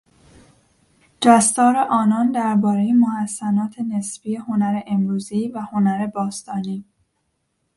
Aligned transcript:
جستار 1.21 1.75
آنان 1.77 2.31
دربارهی 2.31 2.91
محسنات 2.93 3.79
نسبی 3.79 4.35
هنر 4.35 4.81
امروزی 4.87 5.47
و 5.47 5.61
هنر 5.61 6.07
باستانی 6.07 6.85